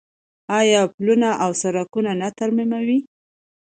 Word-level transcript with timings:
آیا 0.59 0.81
پلونه 0.95 1.29
او 1.43 1.51
سړکونه 1.61 2.11
نه 2.21 2.29
ترمیموي؟ 2.37 2.99